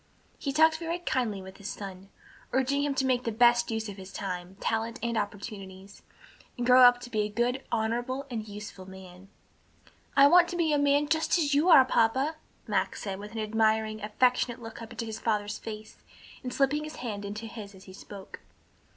[0.39, 2.09] He talked very kindly with his son,
[2.53, 6.01] urging him to make the best use of his time, talents and opportunities,
[6.57, 9.29] and grow up to be a good, honorable and useful man.
[10.17, 11.07] "I want to be just such a man
[11.45, 15.59] as you are, papa," Max said, with an admiring, affectionate look up into his father's
[15.59, 15.97] face,
[16.41, 18.39] and slipping his hand into his as he spoke.